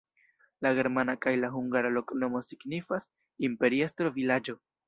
[0.65, 3.09] La germana kaj la hungara loknomo signifas:
[3.51, 4.61] imperiestro-vilaĝo.